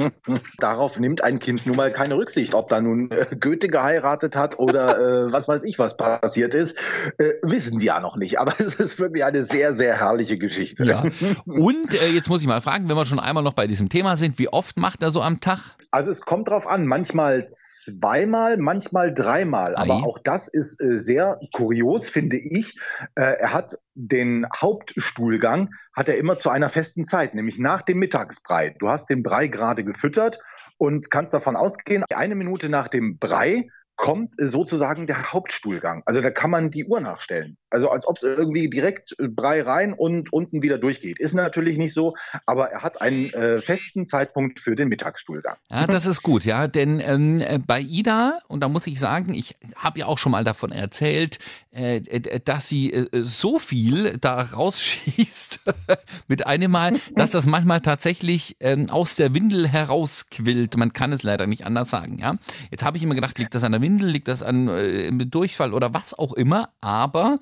[0.58, 4.58] darauf nimmt ein Kind nun mal keine Rücksicht, ob da nun äh, Goethe geheiratet hat
[4.58, 6.74] oder äh, was weiß ich, was passiert ist,
[7.18, 8.38] äh, wissen die ja noch nicht.
[8.38, 10.84] Aber es ist wirklich eine sehr, sehr herrliche Geschichte.
[10.84, 11.04] ja.
[11.44, 14.16] Und äh, jetzt muss ich mal fragen, wenn wir schon einmal noch bei diesem Thema
[14.16, 15.76] sind, wie oft macht er so am Tag?
[15.90, 17.50] Also es kommt drauf an, manchmal
[17.86, 19.76] zweimal, manchmal dreimal.
[19.76, 20.02] Aber Ei.
[20.02, 22.78] auch das ist äh, sehr kurios, finde ich.
[23.14, 27.98] Äh, er hat den Hauptstuhlgang, hat er immer zu einer festen Zeit, nämlich nach dem
[27.98, 28.74] Mittagsbrei.
[28.78, 30.38] Du hast den Brei gerade gefüttert
[30.78, 36.02] und kannst davon ausgehen, eine Minute nach dem Brei kommt äh, sozusagen der Hauptstuhlgang.
[36.06, 37.56] Also da kann man die Uhr nachstellen.
[37.70, 41.18] Also als ob es irgendwie direkt äh, Brei rein und unten wieder durchgeht.
[41.18, 42.14] Ist natürlich nicht so,
[42.46, 45.56] aber er hat einen äh, festen Zeitpunkt für den Mittagsstuhlgang.
[45.70, 49.34] Ja, das ist gut, ja, denn ähm, äh, bei Ida, und da muss ich sagen,
[49.34, 51.38] ich habe ja auch schon mal davon erzählt,
[51.72, 52.00] äh,
[52.40, 55.60] dass sie äh, so viel da rausschießt
[56.28, 60.76] mit einem Mal, dass das manchmal tatsächlich ähm, aus der Windel herausquillt.
[60.76, 62.36] Man kann es leider nicht anders sagen, ja.
[62.70, 65.74] Jetzt habe ich immer gedacht, liegt das an der Windel, liegt das an äh, Durchfall
[65.74, 67.38] oder was auch immer, aber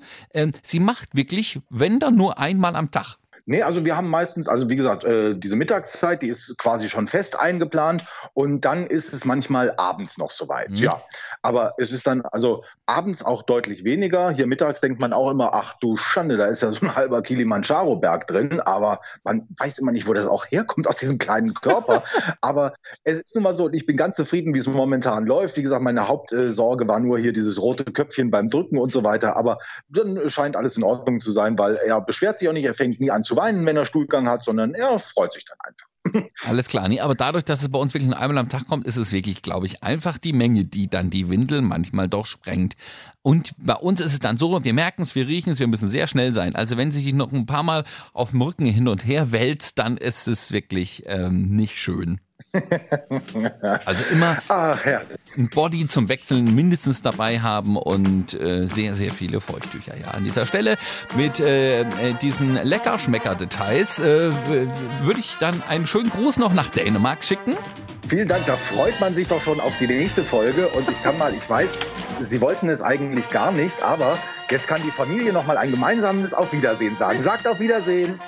[0.63, 3.17] sie macht wirklich, wenn dann nur einmal am Tag.
[3.47, 7.07] Nee, also wir haben meistens, also wie gesagt, äh, diese Mittagszeit, die ist quasi schon
[7.07, 8.03] fest eingeplant
[8.33, 10.77] und dann ist es manchmal abends noch soweit, Mhm.
[10.77, 11.01] ja.
[11.43, 14.31] Aber es ist dann, also abends auch deutlich weniger.
[14.31, 17.21] Hier mittags denkt man auch immer, ach du Schande, da ist ja so ein halber
[17.21, 22.03] Kilimanjaro-Berg drin, aber man weiß immer nicht, wo das auch herkommt aus diesem kleinen Körper.
[22.41, 25.57] aber es ist nun mal so, ich bin ganz zufrieden, wie es momentan läuft.
[25.57, 29.35] Wie gesagt, meine Hauptsorge war nur hier dieses rote Köpfchen beim Drücken und so weiter,
[29.35, 32.73] aber dann scheint alles in Ordnung zu sein, weil er beschwert sich auch nicht, er
[32.73, 35.87] fängt nie an zu weinen, wenn er Stuhlgang hat, sondern er freut sich dann einfach.
[36.47, 38.85] Alles klar, nee, aber dadurch, dass es bei uns wirklich nur einmal am Tag kommt,
[38.85, 42.75] ist es wirklich, glaube ich, einfach die Menge, die dann die Windel manchmal doch sprengt.
[43.21, 45.89] Und bei uns ist es dann so, wir merken es, wir riechen es, wir müssen
[45.89, 46.55] sehr schnell sein.
[46.55, 49.97] Also wenn sich noch ein paar Mal auf dem Rücken hin und her wälzt, dann
[49.97, 52.21] ist es wirklich ähm, nicht schön.
[53.85, 55.01] Also immer Ach ja,
[55.37, 59.95] ein Body zum Wechseln mindestens dabei haben und äh, sehr, sehr viele Feuchttücher.
[59.97, 60.77] Ja, an dieser Stelle
[61.15, 61.85] mit äh, äh,
[62.21, 64.31] diesen Leckerschmecker-Details äh,
[65.03, 67.55] würde ich dann einen schönen Gruß noch nach Dänemark schicken.
[68.07, 70.67] Vielen Dank, da freut man sich doch schon auf die nächste Folge.
[70.69, 71.69] Und ich kann mal, ich weiß,
[72.21, 74.17] Sie wollten es eigentlich gar nicht, aber
[74.49, 77.23] jetzt kann die Familie noch mal ein gemeinsames Auf Wiedersehen sagen.
[77.23, 78.19] Sagt auf Wiedersehen.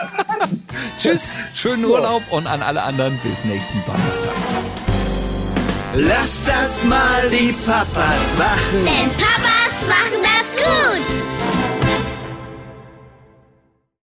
[0.98, 4.32] Tschüss, schönen Urlaub und an alle anderen bis nächsten Donnerstag.
[5.94, 8.84] Lass das mal die Papas machen.
[8.84, 11.55] Denn Papas machen das gut.